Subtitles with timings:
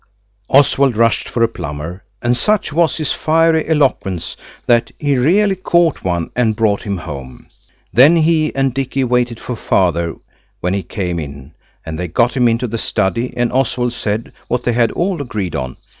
[0.49, 4.35] Oswald rushed for a plumber, and such was his fiery eloquence
[4.97, 7.45] he really caught one and brought him home.
[7.93, 10.15] Then he and Dicky waited for Father
[10.59, 11.53] when he came in,
[11.85, 15.55] and they got him into the study, and Oswald said what they had all agreed
[15.55, 15.77] on.